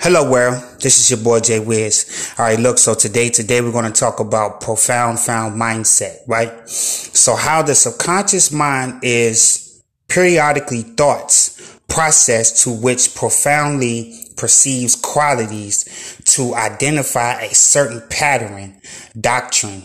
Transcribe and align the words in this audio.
Hello 0.00 0.30
world, 0.30 0.62
this 0.80 1.00
is 1.00 1.10
your 1.10 1.18
boy 1.24 1.40
Jay 1.40 1.58
Wiz. 1.58 2.32
Alright, 2.38 2.60
look, 2.60 2.78
so 2.78 2.94
today, 2.94 3.30
today 3.30 3.60
we're 3.60 3.72
going 3.72 3.92
to 3.92 4.00
talk 4.00 4.20
about 4.20 4.60
profound 4.60 5.18
found 5.18 5.60
mindset, 5.60 6.18
right? 6.28 6.68
So 6.68 7.34
how 7.34 7.62
the 7.62 7.74
subconscious 7.74 8.52
mind 8.52 9.00
is 9.02 9.82
periodically 10.06 10.82
thoughts 10.82 11.80
processed 11.88 12.62
to 12.62 12.70
which 12.70 13.16
profoundly 13.16 14.14
perceives 14.36 14.94
qualities 14.94 16.16
to 16.26 16.54
identify 16.54 17.40
a 17.40 17.52
certain 17.52 18.00
pattern, 18.08 18.80
doctrine 19.20 19.82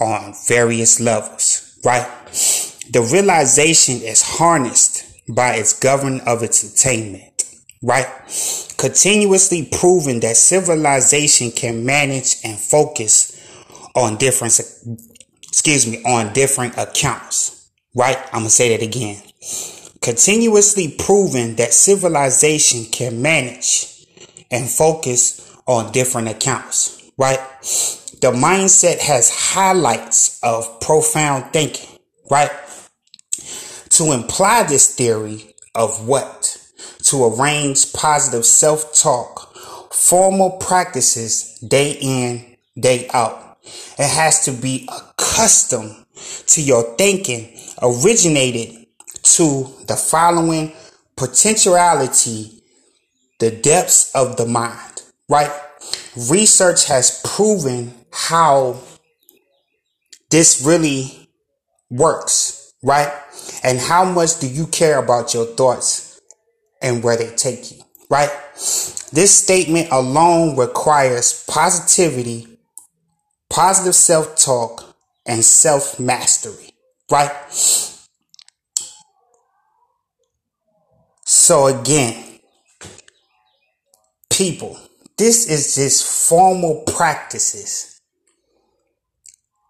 on 0.00 0.34
various 0.48 0.98
levels, 0.98 1.78
right? 1.84 2.08
The 2.90 3.08
realization 3.12 4.02
is 4.02 4.22
harnessed 4.22 5.04
by 5.28 5.54
its 5.54 5.78
government 5.78 6.26
of 6.26 6.42
its 6.42 6.64
attainment, 6.64 7.31
right? 7.82 8.06
Continuously 8.78 9.68
proving 9.70 10.20
that 10.20 10.36
civilization 10.36 11.50
can 11.50 11.84
manage 11.84 12.36
and 12.44 12.58
focus 12.58 13.38
on 13.94 14.16
different, 14.16 14.58
excuse 15.42 15.86
me, 15.86 16.02
on 16.04 16.32
different 16.32 16.78
accounts, 16.78 17.70
right? 17.94 18.16
I'm 18.26 18.40
going 18.40 18.44
to 18.44 18.50
say 18.50 18.76
that 18.76 18.84
again. 18.84 19.22
Continuously 20.00 20.94
proving 20.98 21.56
that 21.56 21.72
civilization 21.72 22.84
can 22.90 23.22
manage 23.22 24.06
and 24.50 24.68
focus 24.68 25.56
on 25.66 25.92
different 25.92 26.28
accounts, 26.28 27.10
right? 27.16 27.38
The 28.20 28.32
mindset 28.32 28.98
has 29.00 29.30
highlights 29.30 30.40
of 30.42 30.80
profound 30.80 31.52
thinking, 31.52 31.98
right? 32.30 32.50
To 33.90 34.12
imply 34.12 34.64
this 34.64 34.94
theory 34.94 35.54
of 35.74 36.06
what? 36.06 36.51
To 37.12 37.26
arrange 37.26 37.92
positive 37.92 38.46
self 38.46 38.94
talk, 38.98 39.54
formal 39.92 40.52
practices 40.52 41.58
day 41.58 41.98
in, 42.00 42.56
day 42.80 43.06
out. 43.12 43.58
It 43.98 44.08
has 44.08 44.46
to 44.46 44.50
be 44.50 44.88
accustomed 44.90 46.06
to 46.46 46.62
your 46.62 46.96
thinking 46.96 47.54
originated 47.82 48.86
to 49.24 49.70
the 49.88 49.94
following 49.94 50.72
potentiality, 51.14 52.62
the 53.40 53.50
depths 53.50 54.10
of 54.14 54.38
the 54.38 54.46
mind, 54.46 55.02
right? 55.28 55.52
Research 56.30 56.86
has 56.86 57.20
proven 57.26 57.92
how 58.10 58.80
this 60.30 60.62
really 60.64 61.28
works, 61.90 62.72
right? 62.82 63.12
And 63.62 63.78
how 63.78 64.02
much 64.02 64.40
do 64.40 64.48
you 64.48 64.66
care 64.66 64.98
about 64.98 65.34
your 65.34 65.44
thoughts 65.44 66.11
and 66.82 67.02
where 67.02 67.16
they 67.16 67.30
take 67.36 67.70
you, 67.72 67.82
right? 68.10 68.30
This 69.12 69.34
statement 69.34 69.88
alone 69.90 70.56
requires 70.56 71.44
positivity, 71.48 72.58
positive 73.48 73.94
self 73.94 74.36
talk, 74.36 74.96
and 75.26 75.44
self 75.44 76.00
mastery, 76.00 76.74
right? 77.10 77.32
So, 81.24 81.66
again, 81.66 82.40
people, 84.30 84.78
this 85.16 85.48
is 85.48 85.74
just 85.74 86.28
formal 86.28 86.84
practices 86.86 88.00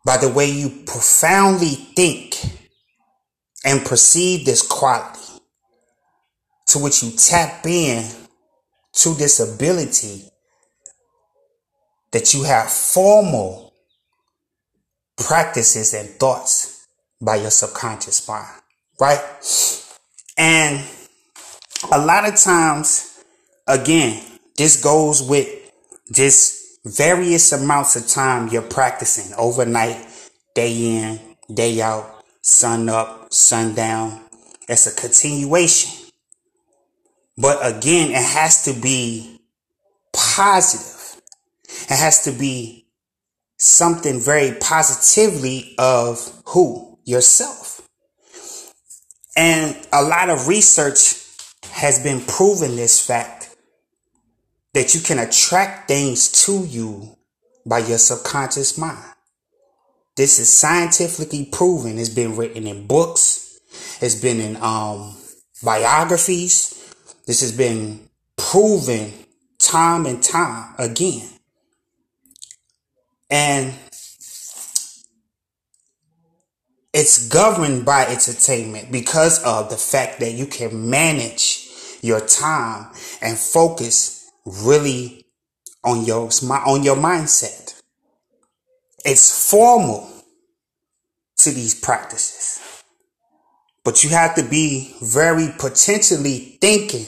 by 0.05 0.17
the 0.17 0.29
way 0.29 0.51
you 0.51 0.69
profoundly 0.87 1.71
think 1.71 2.35
and 3.65 3.85
perceive 3.85 4.45
this 4.45 4.63
quality 4.63 5.32
to 6.69 6.79
which 6.79 7.03
you 7.03 7.11
tap 7.13 7.67
in 7.67 8.09
to 8.93 9.15
this 9.15 9.41
ability 9.41 10.25
that 12.13 12.35
you 12.35 12.45
have 12.45 12.71
formal 12.71 13.73
practices 15.17 15.95
and 15.95 16.09
thoughts 16.11 16.87
by 17.21 17.37
your 17.37 17.51
subconscious 17.51 18.27
mind, 18.29 18.61
right? 19.01 19.21
And 20.37 20.85
a 21.91 22.05
lot 22.05 22.29
of 22.29 22.37
times, 22.37 23.25
again, 23.67 24.23
this 24.57 24.83
goes 24.83 25.23
with 25.23 25.49
just 26.13 26.81
various 26.85 27.53
amounts 27.53 27.97
of 27.97 28.07
time 28.07 28.49
you're 28.49 28.63
practicing 28.63 29.33
overnight, 29.39 30.07
day 30.55 30.97
in, 30.97 31.21
day 31.55 31.81
out, 31.81 32.23
sun 32.43 32.89
up, 32.89 33.33
sundown. 33.33 34.21
It's 34.69 34.87
a 34.87 35.01
continuation. 35.01 36.02
But 37.37 37.59
again, 37.63 38.11
it 38.11 38.17
has 38.17 38.65
to 38.65 38.73
be 38.79 39.41
positive. 40.13 41.21
It 41.91 41.99
has 41.99 42.23
to 42.25 42.33
be 42.33 42.87
something 43.57 44.21
very 44.21 44.57
positively 44.61 45.75
of 45.79 46.43
who? 46.47 46.99
Yourself. 47.05 47.89
And 49.37 49.77
a 49.93 50.03
lot 50.03 50.29
of 50.29 50.47
research 50.47 51.17
has 51.71 52.03
been 52.03 52.21
proving 52.21 52.77
this 52.77 53.05
fact 53.05 53.57
that 54.75 54.95
you 54.95 55.01
can 55.01 55.19
attract 55.19 55.89
things 55.89 56.31
to 56.45 56.65
you 56.67 57.17
by 57.65 57.79
your 57.79 57.99
subconscious 57.99 58.77
mind. 58.77 59.13
This 60.17 60.39
is 60.39 60.53
scientifically 60.53 61.47
proven. 61.47 61.99
It's 61.99 62.09
been 62.09 62.37
written 62.37 62.67
in 62.67 62.87
books. 62.87 63.61
It's 64.01 64.15
been 64.15 64.41
in 64.41 64.57
um, 64.57 65.17
biographies. 65.63 66.82
This 67.27 67.41
has 67.41 67.57
been 67.57 68.09
proven 68.37 69.13
time 69.59 70.07
and 70.07 70.23
time 70.23 70.75
again. 70.79 71.29
And 73.31 73.75
it's 76.93 77.29
governed 77.29 77.85
by 77.85 78.05
its 78.05 78.29
attainment 78.29 78.93
because 78.93 79.43
of 79.45 79.71
the 79.71 79.77
fact 79.77 80.21
that 80.21 80.33
you 80.33 80.47
can 80.47 80.91
manage 80.91 81.69
your 82.03 82.21
time 82.21 82.91
and 83.23 83.39
focus 83.39 84.31
really 84.45 85.25
on 85.85 86.05
your 86.05 86.29
on 86.67 86.83
your 86.83 86.97
mindset. 86.97 87.81
It's 89.05 89.51
formal 89.51 90.09
to 91.39 91.51
these 91.51 91.75
practices. 91.75 92.61
But 93.85 94.05
you 94.05 94.11
have 94.11 94.35
to 94.37 94.43
be 94.43 94.95
very 95.03 95.49
potentially 95.59 96.59
thinking 96.61 97.07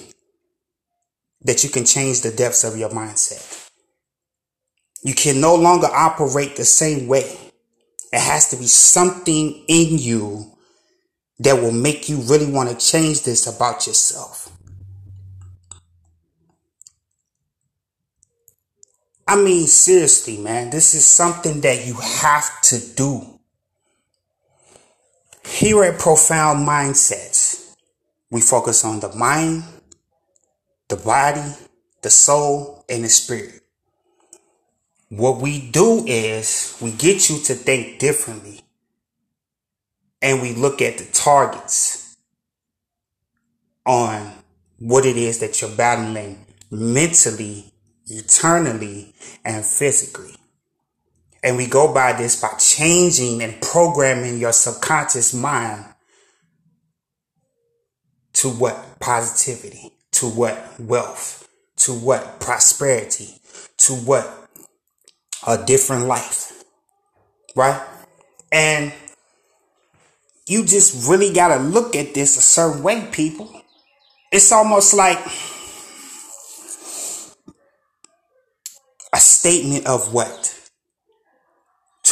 that 1.43 1.63
you 1.63 1.71
can 1.71 1.85
change 1.85 2.23
the 2.23 2.31
depths 2.31 2.65
of 2.65 2.77
your 2.77 2.91
mindset. 2.91 3.71
You 5.03 5.15
can 5.15 5.41
no 5.41 5.55
longer 5.55 5.87
operate 5.87 6.57
the 6.57 6.65
same 6.65 7.07
way. 7.07 7.37
It 8.13 8.21
has 8.21 8.49
to 8.51 8.57
be 8.57 8.67
something 8.67 9.65
in 9.69 9.99
you 9.99 10.53
that 11.41 11.61
will 11.61 11.73
make 11.73 12.09
you 12.09 12.19
really 12.23 12.51
want 12.51 12.71
to 12.71 12.87
change 12.87 13.23
this 13.23 13.47
about 13.47 13.87
yourself. 13.87 14.51
I 19.27 19.37
mean, 19.37 19.67
seriously, 19.67 20.39
man, 20.39 20.71
this 20.71 20.95
is 20.95 21.07
something 21.07 21.61
that 21.63 21.87
you 21.87 21.95
have 21.95 22.61
to 22.63 22.79
do. 22.95 23.34
Here 25.47 25.85
at 25.85 25.99
Profound 25.99 26.67
Mindsets, 26.67 27.75
we 28.31 28.41
focus 28.41 28.85
on 28.85 29.01
the 29.01 29.15
mind, 29.15 29.65
the 30.89 30.97
body, 30.97 31.55
the 32.03 32.11
soul, 32.11 32.85
and 32.89 33.05
the 33.05 33.09
spirit. 33.09 33.61
What 35.09 35.41
we 35.41 35.71
do 35.71 36.05
is 36.07 36.77
we 36.81 36.91
get 36.91 37.31
you 37.31 37.39
to 37.45 37.55
think 37.55 37.99
differently. 37.99 38.63
And 40.21 40.41
we 40.41 40.55
look 40.55 40.81
at 40.81 40.99
the 40.99 41.05
targets 41.13 42.17
on 43.87 44.33
what 44.79 45.05
it 45.05 45.17
is 45.17 45.39
that 45.41 45.61
you're 45.61 45.71
battling 45.71 46.47
mentally 46.71 47.73
eternally 48.07 49.15
and 49.45 49.65
physically. 49.65 50.35
And 51.45 51.59
we 51.59 51.67
go 51.67 51.93
by 51.93 52.15
this 52.15 52.41
by 52.41 52.55
changing 52.59 53.43
and 53.43 53.61
programming 53.61 54.39
your 54.39 54.53
subconscious 54.53 55.35
mind 55.35 55.85
to 58.33 58.49
what? 58.49 58.99
Positivity, 58.99 59.93
to 60.13 60.27
what? 60.27 60.81
Wealth, 60.81 61.47
to 61.77 61.93
what? 61.93 62.41
Prosperity, 62.41 63.29
to 63.77 63.93
what? 63.93 64.49
A 65.47 65.63
different 65.63 66.07
life. 66.07 66.65
Right? 67.55 67.81
And 68.51 68.95
you 70.47 70.65
just 70.65 71.11
really 71.11 71.31
got 71.31 71.55
to 71.55 71.63
look 71.63 71.95
at 71.95 72.15
this 72.15 72.39
a 72.39 72.41
certain 72.41 72.83
way, 72.83 73.07
people. 73.13 73.51
It's 74.33 74.51
almost 74.51 74.95
like 74.95 75.19
a 79.13 79.19
statement 79.19 79.87
of 79.87 80.15
what? 80.15 80.54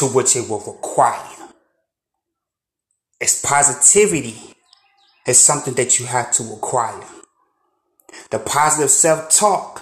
To 0.03 0.09
which 0.09 0.35
it 0.35 0.49
will 0.49 0.59
require. 0.59 1.49
It's 3.21 3.41
positivity. 3.41 4.35
It's 5.25 5.39
something 5.39 5.75
that 5.75 5.97
you 5.97 6.05
have 6.07 6.29
to 6.33 6.43
acquire. 6.51 7.05
The 8.29 8.39
positive 8.39 8.89
self 8.89 9.29
talk 9.33 9.81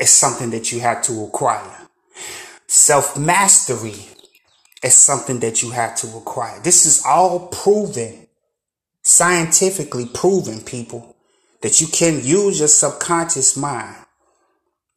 is 0.00 0.08
something 0.08 0.48
that 0.52 0.72
you 0.72 0.80
have 0.80 1.02
to 1.02 1.24
acquire. 1.24 1.76
Self 2.68 3.18
mastery 3.18 4.06
is 4.82 4.94
something 4.94 5.40
that 5.40 5.62
you 5.62 5.72
have 5.72 5.94
to 5.96 6.06
acquire. 6.16 6.58
This 6.62 6.86
is 6.86 7.04
all 7.04 7.48
proven, 7.48 8.28
scientifically 9.02 10.06
proven, 10.06 10.62
people, 10.62 11.16
that 11.60 11.82
you 11.82 11.86
can 11.86 12.24
use 12.24 12.60
your 12.60 12.68
subconscious 12.68 13.58
mind 13.58 14.06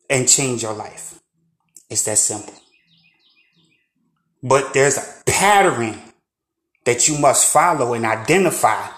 and 0.10 0.30
change 0.30 0.64
your 0.64 0.74
life. 0.74 1.20
It's 1.90 2.04
that 2.04 2.18
simple. 2.18 2.63
But 4.44 4.74
there's 4.74 4.98
a 4.98 5.24
pattern 5.26 6.00
that 6.86 7.08
you 7.08 7.18
must 7.18 7.52
follow 7.52 7.94
and 7.94 8.06
identify 8.06 8.90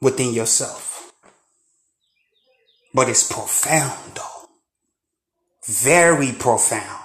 within 0.00 0.32
yourself. 0.32 1.12
But 2.94 3.08
it's 3.08 3.30
profound 3.30 4.14
though. 4.14 4.48
Very 5.66 6.32
profound. 6.32 7.02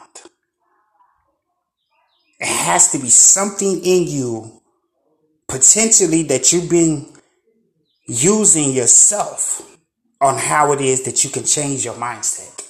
It 2.40 2.48
has 2.48 2.92
to 2.92 3.00
be 3.00 3.10
something 3.10 3.84
in 3.84 4.08
you 4.08 4.62
potentially 5.48 6.24
that 6.24 6.54
you've 6.54 6.70
been 6.70 7.08
using 8.08 8.72
yourself 8.72 9.78
on 10.22 10.38
how 10.38 10.72
it 10.74 10.82
is 10.82 11.04
that 11.04 11.24
you 11.24 11.30
can 11.32 11.44
change 11.44 11.84
your 11.84 11.96
mindset. 11.96 12.61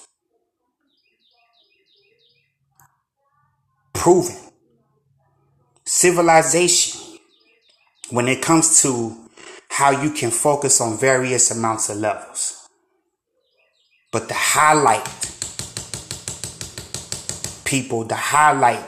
Proven. 3.92 4.36
Civilization, 5.84 7.18
when 8.10 8.28
it 8.28 8.42
comes 8.42 8.82
to 8.82 9.16
how 9.70 9.90
you 9.90 10.10
can 10.10 10.30
focus 10.30 10.80
on 10.80 10.98
various 10.98 11.50
amounts 11.50 11.88
of 11.88 11.96
levels. 11.96 12.68
But 14.12 14.28
the 14.28 14.34
highlight, 14.34 15.06
people, 17.64 18.04
the 18.04 18.14
highlight 18.14 18.84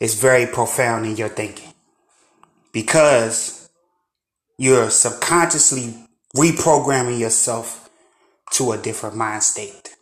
is 0.00 0.20
very 0.20 0.46
profound 0.46 1.06
in 1.06 1.16
your 1.16 1.28
thinking 1.28 1.72
because 2.72 3.70
you're 4.58 4.90
subconsciously 4.90 5.94
reprogramming 6.36 7.20
yourself 7.20 7.88
to 8.52 8.72
a 8.72 8.78
different 8.78 9.14
mind 9.16 9.44
state. 9.44 9.94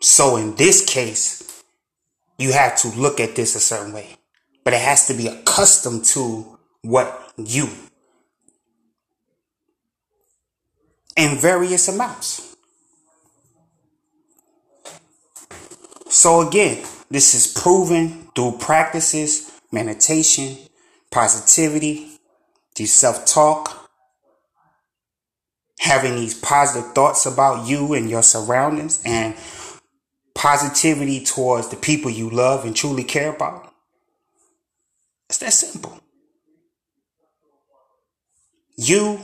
So 0.00 0.36
in 0.36 0.56
this 0.56 0.84
case, 0.84 1.53
you 2.38 2.52
have 2.52 2.76
to 2.78 2.88
look 2.88 3.20
at 3.20 3.36
this 3.36 3.54
a 3.54 3.60
certain 3.60 3.92
way, 3.92 4.16
but 4.64 4.74
it 4.74 4.80
has 4.80 5.06
to 5.08 5.14
be 5.14 5.28
accustomed 5.28 6.04
to 6.04 6.58
what 6.82 7.32
you 7.36 7.68
in 11.16 11.38
various 11.38 11.88
amounts. 11.88 12.56
So 16.08 16.46
again, 16.46 16.84
this 17.10 17.34
is 17.34 17.46
proven 17.46 18.28
through 18.34 18.58
practices, 18.58 19.52
meditation, 19.72 20.56
positivity, 21.10 22.18
through 22.76 22.86
self-talk, 22.86 23.90
having 25.80 26.16
these 26.16 26.34
positive 26.34 26.92
thoughts 26.92 27.26
about 27.26 27.68
you 27.68 27.94
and 27.94 28.08
your 28.08 28.22
surroundings 28.22 29.02
and 29.04 29.34
positivity 30.34 31.24
towards 31.24 31.68
the 31.68 31.76
people 31.76 32.10
you 32.10 32.28
love 32.30 32.64
and 32.64 32.74
truly 32.74 33.04
care 33.04 33.34
about. 33.34 33.72
It's 35.28 35.38
that 35.38 35.52
simple. 35.52 36.00
You, 38.76 39.20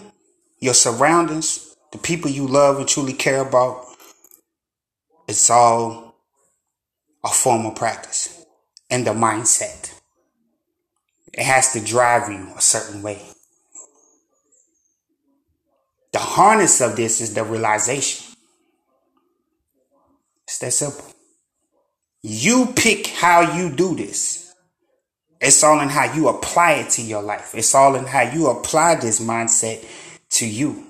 your 0.60 0.74
surroundings, 0.74 1.74
the 1.92 1.98
people 1.98 2.30
you 2.30 2.46
love 2.46 2.78
and 2.78 2.88
truly 2.88 3.12
care 3.12 3.42
about, 3.42 3.84
it's 5.26 5.50
all 5.50 6.14
a 7.24 7.28
form 7.28 7.66
of 7.66 7.74
practice 7.74 8.44
and 8.88 9.06
the 9.06 9.12
mindset. 9.12 9.94
It 11.32 11.44
has 11.44 11.72
to 11.72 11.80
drive 11.80 12.28
you 12.30 12.52
a 12.56 12.60
certain 12.60 13.02
way. 13.02 13.22
The 16.12 16.18
harness 16.18 16.80
of 16.80 16.96
this 16.96 17.20
is 17.20 17.34
the 17.34 17.44
realization. 17.44 18.29
It's 20.50 20.58
that 20.58 20.72
simple. 20.72 21.04
You 22.22 22.72
pick 22.74 23.06
how 23.06 23.56
you 23.56 23.70
do 23.70 23.94
this. 23.94 24.52
It's 25.40 25.62
all 25.62 25.78
in 25.78 25.88
how 25.88 26.12
you 26.12 26.26
apply 26.26 26.72
it 26.72 26.90
to 26.90 27.02
your 27.02 27.22
life. 27.22 27.54
It's 27.54 27.72
all 27.72 27.94
in 27.94 28.04
how 28.04 28.22
you 28.22 28.48
apply 28.48 28.96
this 28.96 29.20
mindset 29.20 29.86
to 30.30 30.48
you. 30.48 30.86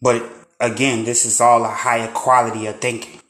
But 0.00 0.24
again, 0.58 1.04
this 1.04 1.26
is 1.26 1.42
all 1.42 1.62
a 1.66 1.68
higher 1.68 2.10
quality 2.12 2.66
of 2.66 2.80
thinking 2.80 3.20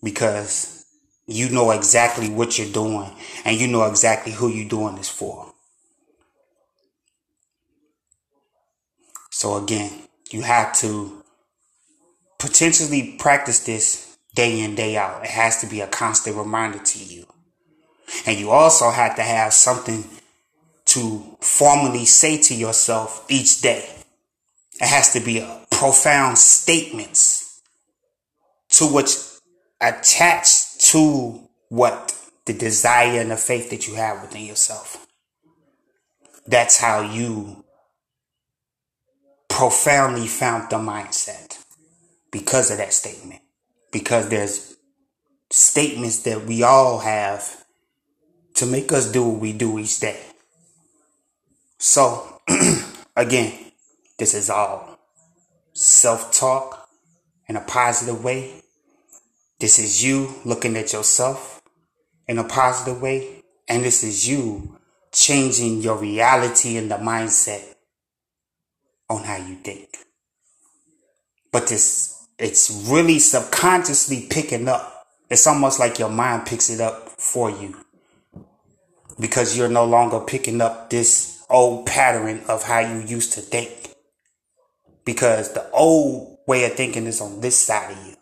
because 0.00 0.86
you 1.26 1.48
know 1.48 1.72
exactly 1.72 2.28
what 2.28 2.56
you're 2.56 2.72
doing 2.72 3.10
and 3.44 3.60
you 3.60 3.66
know 3.66 3.82
exactly 3.86 4.30
who 4.30 4.48
you're 4.48 4.68
doing 4.68 4.94
this 4.94 5.08
for. 5.08 5.51
So 9.42 9.56
again, 9.56 9.90
you 10.30 10.42
have 10.42 10.72
to 10.82 11.24
potentially 12.38 13.16
practice 13.18 13.58
this 13.64 14.16
day 14.36 14.60
in, 14.60 14.76
day 14.76 14.96
out. 14.96 15.24
It 15.24 15.30
has 15.30 15.60
to 15.62 15.66
be 15.66 15.80
a 15.80 15.88
constant 15.88 16.36
reminder 16.36 16.78
to 16.78 17.04
you. 17.04 17.26
And 18.24 18.38
you 18.38 18.50
also 18.50 18.90
have 18.90 19.16
to 19.16 19.22
have 19.22 19.52
something 19.52 20.04
to 20.84 21.36
formally 21.40 22.04
say 22.04 22.40
to 22.40 22.54
yourself 22.54 23.26
each 23.28 23.60
day. 23.62 23.84
It 24.80 24.86
has 24.86 25.12
to 25.14 25.18
be 25.18 25.38
a 25.40 25.66
profound 25.72 26.38
statements 26.38 27.62
to 28.68 28.86
which 28.86 29.10
attached 29.80 30.82
to 30.92 31.48
what 31.68 32.16
the 32.46 32.52
desire 32.52 33.20
and 33.20 33.32
the 33.32 33.36
faith 33.36 33.70
that 33.70 33.88
you 33.88 33.96
have 33.96 34.22
within 34.22 34.46
yourself. 34.46 35.04
That's 36.46 36.78
how 36.78 37.00
you 37.00 37.64
profoundly 39.52 40.26
found 40.26 40.70
the 40.70 40.76
mindset 40.76 41.62
because 42.30 42.70
of 42.70 42.78
that 42.78 42.92
statement. 42.94 43.42
Because 43.92 44.30
there's 44.30 44.76
statements 45.50 46.22
that 46.22 46.46
we 46.46 46.62
all 46.62 47.00
have 47.00 47.64
to 48.54 48.66
make 48.66 48.90
us 48.92 49.12
do 49.12 49.22
what 49.22 49.40
we 49.40 49.52
do 49.52 49.78
each 49.78 50.00
day. 50.00 50.18
So, 51.76 52.40
again, 53.16 53.52
this 54.18 54.32
is 54.34 54.48
all 54.48 54.98
self 55.74 56.32
talk 56.32 56.88
in 57.46 57.56
a 57.56 57.60
positive 57.60 58.24
way. 58.24 58.62
This 59.60 59.78
is 59.78 60.02
you 60.02 60.34
looking 60.46 60.76
at 60.76 60.94
yourself 60.94 61.60
in 62.26 62.38
a 62.38 62.44
positive 62.44 63.02
way. 63.02 63.42
And 63.68 63.84
this 63.84 64.02
is 64.02 64.26
you 64.26 64.78
changing 65.12 65.82
your 65.82 65.98
reality 65.98 66.78
and 66.78 66.90
the 66.90 66.96
mindset 66.96 67.72
on 69.12 69.24
how 69.24 69.36
you 69.36 69.56
think. 69.56 69.88
But 71.52 71.68
this 71.68 72.26
it's 72.38 72.88
really 72.88 73.18
subconsciously 73.18 74.26
picking 74.28 74.66
up. 74.66 75.06
It's 75.30 75.46
almost 75.46 75.78
like 75.78 75.98
your 75.98 76.08
mind 76.08 76.46
picks 76.46 76.70
it 76.70 76.80
up 76.80 77.10
for 77.10 77.50
you 77.50 77.76
because 79.20 79.56
you're 79.56 79.68
no 79.68 79.84
longer 79.84 80.20
picking 80.20 80.60
up 80.60 80.90
this 80.90 81.44
old 81.48 81.86
pattern 81.86 82.42
of 82.48 82.64
how 82.64 82.80
you 82.80 83.00
used 83.06 83.34
to 83.34 83.40
think. 83.40 83.94
Because 85.04 85.52
the 85.52 85.70
old 85.70 86.38
way 86.46 86.64
of 86.64 86.72
thinking 86.72 87.06
is 87.06 87.20
on 87.20 87.40
this 87.40 87.56
side 87.56 87.92
of 87.92 88.06
you. 88.06 88.14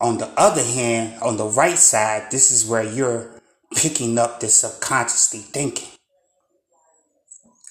On 0.00 0.18
the 0.18 0.28
other 0.36 0.62
hand, 0.62 1.22
on 1.22 1.36
the 1.36 1.46
right 1.46 1.78
side, 1.78 2.30
this 2.30 2.50
is 2.50 2.68
where 2.68 2.82
you're 2.82 3.40
picking 3.74 4.18
up 4.18 4.40
this 4.40 4.56
subconsciously 4.56 5.40
thinking. 5.40 5.93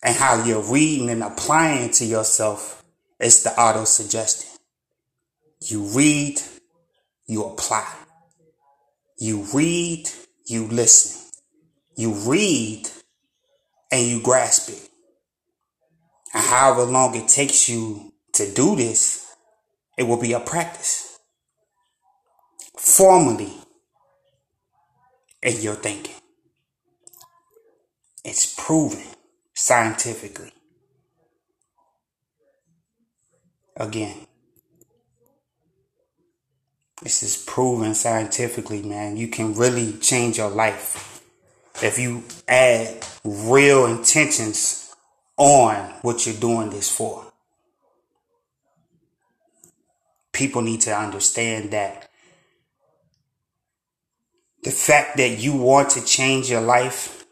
And 0.03 0.15
how 0.15 0.43
you're 0.43 0.61
reading 0.61 1.09
and 1.09 1.23
applying 1.23 1.91
to 1.91 2.05
yourself 2.05 2.83
is 3.19 3.43
the 3.43 3.51
auto 3.51 3.85
suggestion. 3.85 4.49
You 5.61 5.83
read, 5.83 6.41
you 7.25 7.45
apply. 7.45 7.89
You 9.17 9.47
read, 9.53 10.09
you 10.45 10.67
listen. 10.67 11.21
You 11.95 12.11
read, 12.13 12.89
and 13.91 14.05
you 14.05 14.21
grasp 14.21 14.69
it. 14.69 14.89
And 16.33 16.43
however 16.43 16.83
long 16.83 17.15
it 17.15 17.29
takes 17.29 17.69
you 17.69 18.11
to 18.33 18.51
do 18.51 18.75
this, 18.75 19.25
it 19.97 20.03
will 20.03 20.19
be 20.19 20.33
a 20.33 20.39
practice. 20.41 21.17
Formally 22.77 23.53
in 25.41 25.61
your 25.61 25.75
thinking. 25.75 26.15
It's 28.25 28.53
proven 28.59 29.03
scientifically. 29.53 30.51
Again, 33.75 34.27
this 37.01 37.23
is 37.23 37.37
proven 37.37 37.95
scientifically, 37.95 38.81
man. 38.81 39.17
You 39.17 39.27
can 39.27 39.53
really 39.55 39.93
change 39.93 40.37
your 40.37 40.49
life 40.49 41.21
if 41.81 41.97
you 41.97 42.23
add 42.47 43.05
real 43.23 43.85
intentions 43.85 44.95
on 45.37 45.75
what 46.01 46.25
you're 46.25 46.35
doing 46.35 46.69
this 46.69 46.95
for. 46.95 47.25
People 50.31 50.61
need 50.61 50.81
to 50.81 50.95
understand 50.95 51.71
that 51.71 52.09
the 54.63 54.71
fact 54.71 55.17
that 55.17 55.39
you 55.39 55.55
want 55.55 55.89
to 55.91 56.05
change 56.05 56.49
your 56.49 56.61
life, 56.61 57.22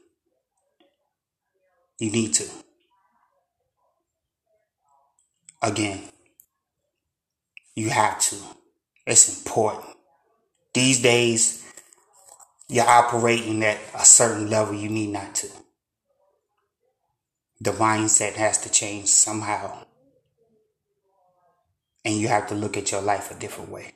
you 2.02 2.10
need 2.10 2.34
to. 2.34 2.50
Again, 5.62 6.02
you 7.76 7.92
have 7.92 8.20
to. 8.22 8.38
It's 9.06 9.44
important. 9.44 9.86
These 10.74 11.04
days, 11.04 11.64
you're 12.68 12.90
operating 12.90 13.64
at 13.64 13.78
a 13.94 14.04
certain 14.04 14.50
level 14.50 14.74
you 14.74 14.90
need 14.90 15.12
not 15.12 15.36
to. 15.36 15.48
The 17.60 17.72
mindset 17.72 18.34
has 18.34 18.58
to 18.62 18.72
change 18.72 19.08
somehow. 19.08 19.86
And 22.04 22.16
you 22.16 22.30
have 22.30 22.48
to 22.48 22.56
look 22.56 22.78
at 22.78 22.92
your 22.92 23.02
life 23.02 23.30
a 23.30 23.40
different 23.40 23.70
way. 23.70 23.94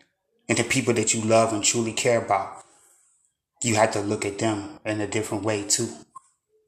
And 0.47 0.59
the 0.59 0.63
people 0.63 0.93
that 0.93 1.15
you 1.15 1.21
love 1.21 1.53
and 1.53 1.63
truly 1.63 1.93
care 1.93 2.24
about, 2.24 2.63
you 3.63 3.74
have 3.75 3.89
to 3.93 4.00
look 4.00 4.25
at 4.25 4.38
them 4.38 4.79
in 4.85 5.01
a 5.01 5.07
different 5.07 5.43
way 5.43 5.63
too. 5.63 5.89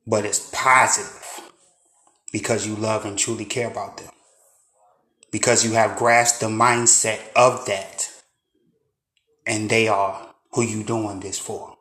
But 0.07 0.25
it's 0.25 0.49
positive 0.51 1.26
because 2.31 2.67
you 2.67 2.75
love 2.75 3.05
and 3.05 3.17
truly 3.17 3.45
care 3.45 3.69
about 3.69 3.97
them. 3.97 4.09
Because 5.31 5.65
you 5.65 5.73
have 5.73 5.97
grasped 5.97 6.41
the 6.41 6.47
mindset 6.47 7.19
of 7.35 7.65
that. 7.65 8.09
And 9.45 9.69
they 9.69 9.87
are 9.87 10.33
who 10.51 10.63
you 10.63 10.83
doing 10.83 11.19
this 11.19 11.39
for. 11.39 11.75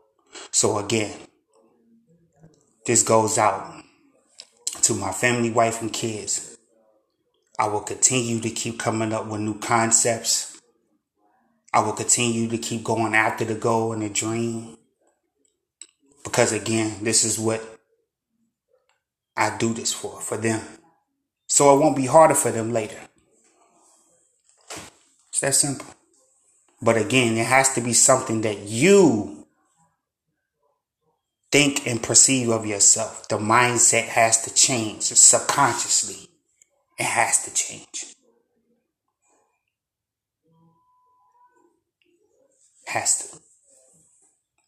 So 0.50 0.79
again, 0.79 1.17
this 2.87 3.03
goes 3.03 3.38
out 3.38 3.83
to 4.83 4.95
my 4.95 5.12
family, 5.12 5.50
wife, 5.50 5.81
and 5.81 5.93
kids. 5.93 6.57
I 7.59 7.69
will 7.69 7.81
continue 7.81 8.41
to 8.41 8.50
keep 8.50 8.79
coming 8.79 9.12
up 9.12 9.26
with 9.26 9.41
new 9.41 9.59
concepts. 9.59 10.61
I 11.73 11.81
will 11.81 11.95
continue 11.95 12.49
to 12.49 12.59
keep 12.59 12.85
going 12.85 13.15
after 13.15 13.45
the 13.45 13.55
goal 13.55 13.93
and 13.93 14.03
the 14.03 14.09
dream. 14.09 14.76
Because 16.23 16.53
again, 16.53 17.03
this 17.03 17.25
is 17.25 17.38
what 17.38 17.75
I 19.37 19.57
do 19.57 19.75
this 19.75 19.93
for, 19.93 20.21
for 20.21 20.37
them. 20.37 20.62
So 21.47 21.76
it 21.76 21.81
won't 21.81 21.97
be 21.97 22.07
harder 22.07 22.35
for 22.35 22.50
them 22.50 22.73
later. 22.73 22.99
It's 25.28 25.40
that 25.40 25.55
simple. 25.55 25.87
But 26.81 26.97
again, 26.97 27.37
it 27.37 27.47
has 27.47 27.75
to 27.75 27.81
be 27.81 27.93
something 27.93 28.40
that 28.43 28.61
you 28.61 29.47
think 31.50 31.87
and 31.87 32.02
perceive 32.02 32.49
of 32.49 32.66
yourself. 32.66 33.28
The 33.28 33.38
mindset 33.38 34.05
has 34.05 34.43
to 34.45 34.55
change 34.55 35.02
subconsciously. 35.02 36.28
It 36.99 37.05
has 37.05 37.45
to 37.45 37.55
change. 37.55 38.14
Has 42.87 43.31
to. 43.31 43.38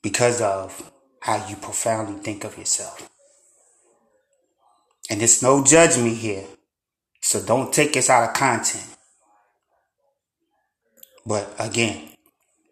Because 0.02 0.40
of 0.40 0.92
how 1.20 1.46
you 1.48 1.56
profoundly 1.56 2.20
think 2.20 2.44
of 2.44 2.56
yourself. 2.56 3.08
And 5.10 5.20
there's 5.20 5.42
no 5.42 5.64
judgment 5.64 6.16
here. 6.16 6.44
So 7.20 7.42
don't 7.42 7.72
take 7.72 7.94
this 7.94 8.10
out 8.10 8.28
of 8.28 8.34
content. 8.34 8.86
But 11.24 11.54
again, 11.58 12.10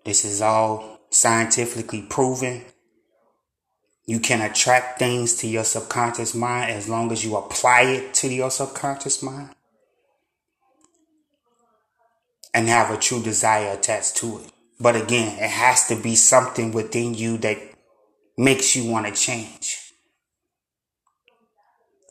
this 0.05 0.25
is 0.25 0.41
all 0.41 1.01
scientifically 1.11 2.03
proven 2.03 2.65
you 4.07 4.21
can 4.21 4.41
attract 4.41 5.01
things 5.01 5.37
to 5.39 5.49
your 5.49 5.65
subconscious 5.65 6.35
mind 6.35 6.71
as 6.71 6.89
long 6.89 7.11
as 7.11 7.25
you 7.25 7.37
apply 7.37 7.83
it 7.83 8.15
to 8.15 8.33
your 8.33 8.53
subconscious 8.53 9.21
mind 9.21 9.51
and 12.55 12.69
have 12.69 12.91
a 12.91 12.97
true 12.97 13.21
desire 13.21 13.73
attached 13.73 14.17
to 14.19 14.39
it. 14.39 14.53
But 14.79 14.95
again, 14.95 15.39
it 15.39 15.51
has 15.51 15.89
to 15.89 15.97
be 15.97 16.15
something 16.15 16.71
within 16.71 17.15
you 17.15 17.37
that 17.39 17.59
makes 18.39 18.77
you 18.77 18.89
want 18.89 19.07
to 19.07 19.13
change. 19.13 19.86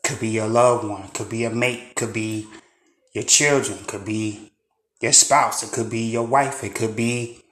Could 0.05 0.19
be 0.19 0.29
your 0.29 0.47
loved 0.47 0.87
one, 0.87 1.09
could 1.09 1.29
be 1.29 1.43
a 1.43 1.49
mate, 1.49 1.95
could 1.95 2.13
be 2.13 2.47
your 3.13 3.23
children, 3.25 3.79
could 3.85 4.05
be 4.05 4.53
your 5.01 5.11
spouse, 5.11 5.63
it 5.63 5.71
could 5.73 5.89
be 5.89 6.11
your 6.11 6.25
wife, 6.25 6.63
it 6.63 6.75
could 6.75 6.95
be 6.95 7.43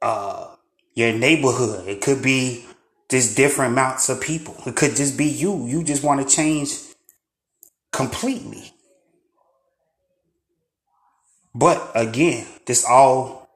uh, 0.00 0.54
your 0.94 1.12
neighborhood, 1.12 1.86
it 1.88 2.00
could 2.00 2.22
be 2.22 2.64
just 3.12 3.36
different 3.36 3.72
amounts 3.72 4.08
of 4.08 4.22
people. 4.22 4.56
It 4.64 4.74
could 4.74 4.96
just 4.96 5.18
be 5.18 5.26
you. 5.26 5.66
You 5.66 5.84
just 5.84 6.02
want 6.02 6.26
to 6.26 6.34
change 6.34 6.74
completely. 7.92 8.72
But 11.54 11.90
again, 11.94 12.46
this 12.66 12.86
all 12.86 13.50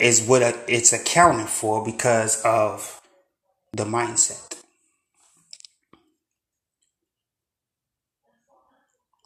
is 0.00 0.26
what 0.26 0.42
it's 0.66 0.92
accounted 0.92 1.48
for 1.48 1.84
because 1.84 2.42
of 2.42 3.00
the 3.72 3.84
mindset. 3.84 4.51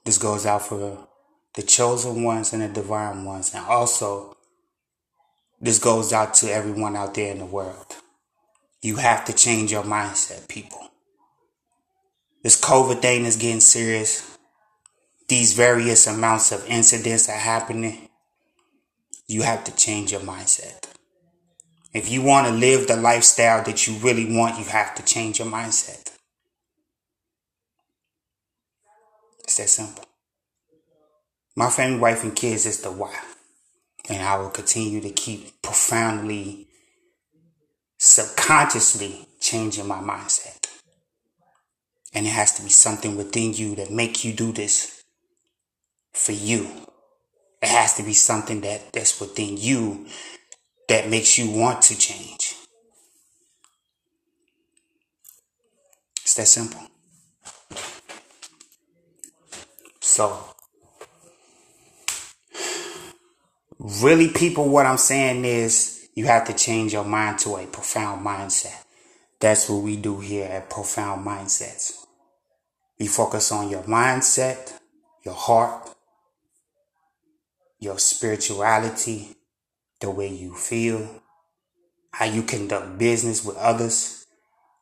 This 0.07 0.19
goes 0.19 0.47
out 0.47 0.63
for 0.63 1.09
the 1.55 1.63
chosen 1.63 2.23
ones 2.23 2.53
and 2.53 2.63
the 2.63 2.69
divine 2.69 3.25
ones. 3.25 3.53
And 3.53 3.67
also, 3.67 4.37
this 5.61 5.81
goes 5.81 6.13
out 6.13 6.33
to 6.35 6.47
everyone 6.49 6.95
out 6.95 7.15
there 7.15 7.33
in 7.33 7.41
the 7.41 7.45
world. 7.45 7.97
You 8.81 8.97
have 8.97 9.25
to 9.25 9.33
change 9.33 9.73
your 9.73 9.83
mindset, 9.83 10.47
people. 10.47 10.79
This 12.45 12.61
COVID 12.61 13.03
thing 13.03 13.25
is 13.25 13.35
getting 13.35 13.59
serious. 13.59 14.39
These 15.29 15.55
various 15.55 16.07
amounts 16.07 16.53
of 16.53 16.65
incidents 16.69 17.29
are 17.29 17.33
happening. 17.33 18.09
You 19.27 19.43
have 19.43 19.65
to 19.65 19.75
change 19.75 20.13
your 20.13 20.21
mindset. 20.21 20.85
If 21.93 22.13
you 22.13 22.23
want 22.23 22.47
to 22.47 22.53
live 22.53 22.87
the 22.87 22.97
lifestyle 22.97 23.65
that 23.65 23.89
you 23.89 23.95
really 23.95 24.37
want, 24.37 24.57
you 24.61 24.67
have 24.67 24.95
to 24.95 25.03
change 25.03 25.41
your 25.41 25.49
mindset. 25.49 26.16
It's 29.59 29.77
that 29.77 29.83
simple. 29.83 30.05
My 31.57 31.71
family, 31.71 31.99
wife, 31.99 32.23
and 32.25 32.37
kids 32.37 32.67
is 32.67 32.83
the 32.83 32.93
why. 32.93 33.19
And 34.07 34.23
I 34.23 34.37
will 34.37 34.51
continue 34.51 35.01
to 35.01 35.09
keep 35.09 35.63
profoundly 35.63 36.69
subconsciously 37.97 39.27
changing 39.41 39.89
my 39.89 39.97
mindset. 40.01 40.67
And 42.13 42.27
it 42.27 42.31
has 42.31 42.53
to 42.57 42.63
be 42.63 42.69
something 42.69 43.17
within 43.17 43.55
you 43.55 43.75
that 43.77 43.91
make 43.91 44.25
you 44.25 44.35
do 44.35 44.53
this 44.53 45.03
for 46.13 46.33
you. 46.33 46.69
It 47.63 47.69
has 47.71 47.95
to 47.95 48.03
be 48.03 48.13
something 48.13 48.61
that, 48.61 48.93
that's 48.93 49.19
within 49.19 49.57
you 49.57 50.07
that 50.89 51.09
makes 51.09 51.39
you 51.39 51.51
want 51.51 51.81
to 51.83 51.97
change. 51.97 52.55
It's 56.21 56.35
that 56.35 56.47
simple. 56.47 56.83
So, 60.17 60.43
really, 63.79 64.29
people, 64.29 64.67
what 64.67 64.87
I'm 64.87 64.97
saying 64.97 65.45
is 65.45 66.09
you 66.15 66.25
have 66.25 66.47
to 66.47 66.55
change 66.55 66.95
your 66.95 67.05
mind 67.05 67.39
to 67.41 67.57
a 67.57 67.67
profound 67.67 68.25
mindset. 68.25 68.83
That's 69.41 69.69
what 69.69 69.83
we 69.83 69.99
do 69.99 70.21
here 70.21 70.47
at 70.47 70.71
Profound 70.71 71.27
Mindsets. 71.27 71.93
We 72.99 73.09
focus 73.09 73.53
on 73.53 73.69
your 73.69 73.83
mindset, 73.83 74.73
your 75.23 75.35
heart, 75.35 75.95
your 77.79 77.99
spirituality, 77.99 79.37
the 80.01 80.11
way 80.11 80.29
you 80.29 80.55
feel, 80.55 81.07
how 82.13 82.25
you 82.25 82.43
conduct 82.43 82.97
business 82.97 83.45
with 83.45 83.59
others, 83.59 84.25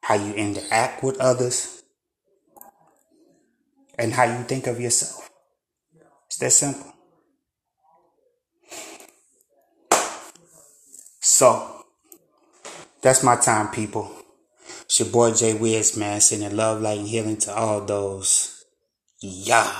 how 0.00 0.14
you 0.14 0.32
interact 0.34 1.02
with 1.02 1.18
others, 1.18 1.73
and 3.98 4.12
how 4.12 4.24
you 4.24 4.44
think 4.44 4.66
of 4.66 4.80
yourself. 4.80 5.30
It's 6.26 6.38
that 6.38 6.52
simple. 6.52 6.92
So, 11.20 11.84
that's 13.02 13.22
my 13.22 13.36
time, 13.36 13.68
people. 13.68 14.10
It's 14.82 15.00
your 15.00 15.08
boy 15.08 15.32
Jay 15.32 15.54
Wiz, 15.54 15.96
man, 15.96 16.20
sending 16.20 16.56
love, 16.56 16.80
light, 16.80 16.98
and 16.98 17.08
healing 17.08 17.38
to 17.38 17.54
all 17.54 17.80
those. 17.80 18.64
Yeah. 19.20 19.72